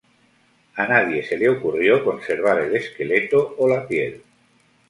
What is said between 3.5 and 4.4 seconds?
o la piel.